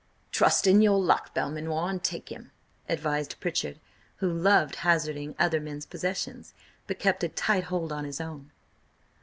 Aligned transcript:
"Trust 0.31 0.65
in 0.65 0.81
your 0.81 0.99
luck, 0.99 1.31
Belmanoir, 1.35 1.87
and 1.87 2.03
take 2.03 2.29
him!" 2.29 2.49
advised 2.89 3.39
Pritchard, 3.39 3.79
who 4.15 4.33
loved 4.33 4.77
hazarding 4.77 5.35
other 5.37 5.59
men's 5.59 5.85
possessions, 5.85 6.55
but 6.87 6.97
kept 6.97 7.23
a 7.23 7.29
tight 7.29 7.65
hold 7.65 7.91
on 7.91 8.03
his 8.05 8.19
own. 8.19 8.49